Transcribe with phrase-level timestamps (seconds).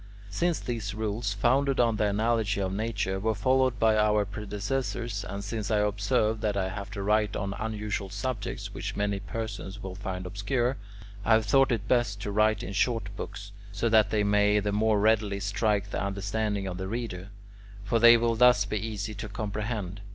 [0.31, 5.43] Since these rules, founded on the analogy of nature, were followed by our predecessors, and
[5.43, 9.93] since I observe that I have to write on unusual subjects which many persons will
[9.93, 10.77] find obscure,
[11.23, 14.71] I have thought it best to write in short books, so that they may the
[14.71, 17.29] more readily strike the understanding of the reader:
[17.83, 20.01] for they will thus be easy to comprehend.